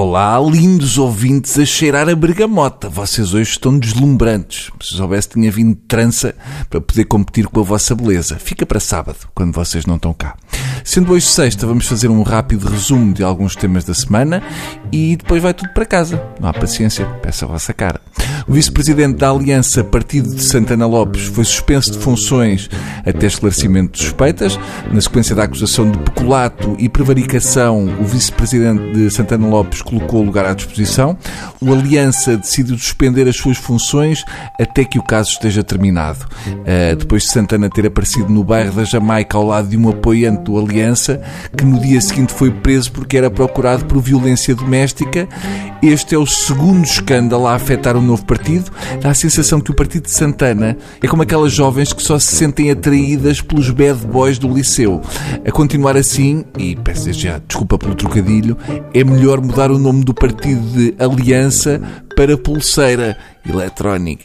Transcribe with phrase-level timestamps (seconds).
[0.00, 2.88] Olá, lindos ouvintes a cheirar a bergamota.
[2.88, 4.70] Vocês hoje estão deslumbrantes.
[4.80, 6.36] Se soubesse, tinha vindo trança
[6.70, 8.36] para poder competir com a vossa beleza.
[8.36, 10.36] Fica para sábado, quando vocês não estão cá.
[10.84, 14.40] Sendo hoje sexta, vamos fazer um rápido resumo de alguns temas da semana
[14.92, 16.22] e depois vai tudo para casa.
[16.38, 18.00] Não há paciência, peça a vossa cara.
[18.48, 22.70] O vice-presidente da Aliança Partido de Santana Lopes foi suspenso de funções
[23.04, 24.58] até esclarecimento de suspeitas.
[24.90, 30.24] Na sequência da acusação de peculato e prevaricação, o vice-presidente de Santana Lopes colocou o
[30.24, 31.18] lugar à disposição.
[31.60, 34.24] O Aliança decidiu suspender as suas funções
[34.58, 36.24] até que o caso esteja terminado.
[36.46, 40.44] Uh, depois de Santana ter aparecido no bairro da Jamaica ao lado de um apoiante
[40.44, 41.20] do Aliança,
[41.54, 45.28] que no dia seguinte foi preso porque era procurado por violência doméstica,
[45.82, 48.37] este é o segundo escândalo a afetar o novo partido.
[49.00, 52.34] Dá a sensação que o partido de Santana é como aquelas jovens que só se
[52.36, 55.00] sentem atraídas pelos bad boys do liceu.
[55.46, 58.56] A continuar assim, e peço já desculpa pelo trocadilho,
[58.92, 61.80] é melhor mudar o nome do partido de Aliança
[62.16, 63.16] para Pulseira
[63.48, 64.24] Eletrónica.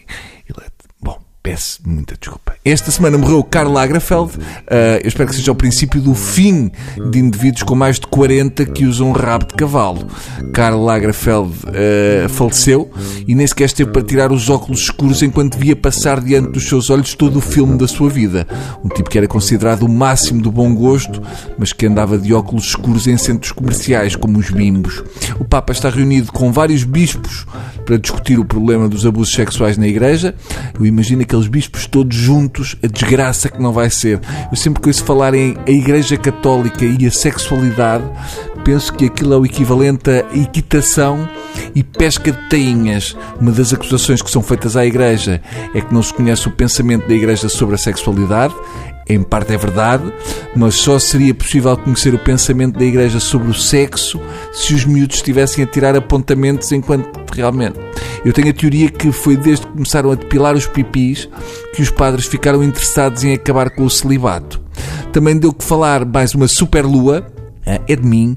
[1.43, 2.53] Peço muita desculpa.
[2.63, 4.37] Esta semana morreu Karl Lagerfeld.
[4.37, 6.71] Uh, eu espero que seja o princípio do fim
[7.11, 10.07] de indivíduos com mais de 40 que usam rabo de cavalo.
[10.53, 12.89] Karl Lagerfeld uh, faleceu
[13.27, 16.89] e nem sequer esteve para tirar os óculos escuros enquanto via passar diante dos seus
[16.89, 18.47] olhos todo o filme da sua vida.
[18.81, 21.21] Um tipo que era considerado o máximo do bom gosto,
[21.57, 25.03] mas que andava de óculos escuros em centros comerciais, como os bimbos.
[25.37, 27.45] O Papa está reunido com vários bispos
[27.85, 30.33] para discutir o problema dos abusos sexuais na Igreja.
[30.79, 34.21] Eu imagino aqueles bispos todos juntos a desgraça que não vai ser.
[34.51, 38.03] Eu sempre que ouço falar em a Igreja Católica e a sexualidade,
[38.63, 41.27] penso que aquilo é o equivalente a equitação
[41.73, 43.17] e pesca de tainhas.
[43.41, 45.41] Uma das acusações que são feitas à Igreja
[45.73, 48.53] é que não se conhece o pensamento da Igreja sobre a sexualidade.
[49.09, 50.13] Em parte é verdade,
[50.55, 54.21] mas só seria possível conhecer o pensamento da Igreja sobre o sexo
[54.53, 57.77] se os miúdos estivessem a tirar apontamentos enquanto realmente.
[58.25, 61.27] Eu tenho a teoria que foi desde que começaram a depilar os pipis
[61.73, 64.61] que os padres ficaram interessados em acabar com o celibato.
[65.11, 67.27] Também deu que falar mais uma superlua,
[67.65, 68.35] é de mim,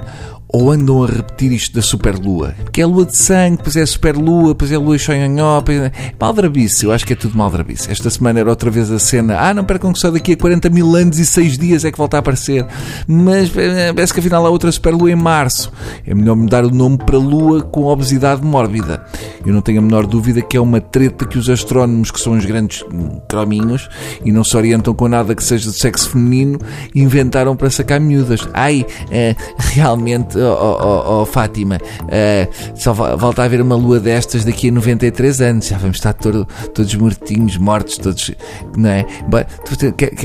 [0.48, 2.54] ou andam a repetir isto da superlua?
[2.62, 5.92] Porque é lua de sangue, depois é superlua, depois é lua xonhonhó, depois é...
[6.20, 7.90] Maldrabice, eu acho que é tudo maldrabice.
[7.90, 10.70] Esta semana era outra vez a cena, ah, não percam que só daqui a 40
[10.70, 12.66] mil anos e 6 dias é que volta a aparecer.
[13.06, 15.72] Mas eh, parece que afinal há outra superlua em março.
[16.06, 19.04] É melhor mudar o nome para lua com obesidade mórbida.
[19.44, 22.34] Eu não tenho a menor dúvida que é uma treta que os astrónomos, que são
[22.34, 22.84] os grandes
[23.28, 23.88] crominhos
[24.24, 26.58] e não se orientam com nada que seja de sexo feminino,
[26.94, 28.48] inventaram para sacar miúdas.
[28.52, 34.44] Ai, é, realmente oh, oh, oh Fátima, uh, só volta a haver uma lua destas
[34.44, 38.30] daqui a 93 anos, já vamos estar todo, todos mortinhos, mortos, todos,
[38.76, 39.06] não é?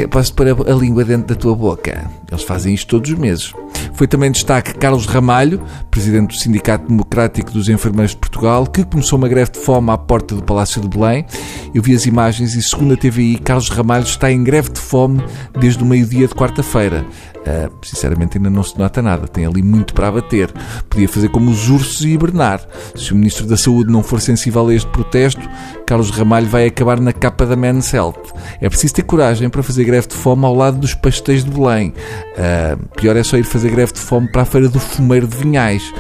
[0.10, 2.10] Posso pôr a, a língua dentro da tua boca?
[2.30, 3.54] Eles fazem isto todos os meses.
[4.02, 9.16] Foi também destaque Carlos Ramalho, presidente do Sindicato Democrático dos Enfermeiros de Portugal, que começou
[9.16, 11.24] uma greve de fome à porta do Palácio de Belém.
[11.72, 15.24] Eu vi as imagens e, segundo a TVI, Carlos Ramalho está em greve de fome
[15.60, 17.06] desde o meio-dia de quarta-feira.
[17.42, 19.28] Uh, sinceramente, ainda não se nota nada.
[19.28, 20.52] Tem ali muito para abater.
[20.90, 22.60] Podia fazer como os ursos e hibernar.
[22.96, 25.48] Se o Ministro da Saúde não for sensível a este protesto,
[25.92, 28.32] Carlos Ramalho vai acabar na capa da Men's Health.
[28.62, 31.90] É preciso ter coragem para fazer greve de fome ao lado dos pastéis de Belém.
[31.90, 35.36] Uh, pior é só ir fazer greve de fome para a Feira do Fumeiro de
[35.36, 35.94] Vinhais.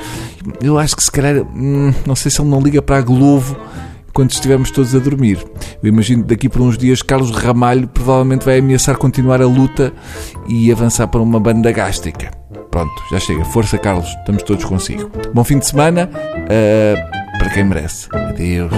[0.61, 3.57] Eu acho que se calhar, hum, não sei se ele não liga para a Globo
[4.13, 5.45] quando estivermos todos a dormir.
[5.83, 9.91] Eu imagino que daqui por uns dias Carlos Ramalho provavelmente vai ameaçar continuar a luta
[10.47, 12.31] e avançar para uma banda gástrica.
[12.71, 13.43] Pronto, já chega.
[13.43, 14.07] Força, Carlos.
[14.07, 15.11] Estamos todos consigo.
[15.33, 18.07] Bom fim de semana uh, para quem merece.
[18.15, 18.71] Adeus.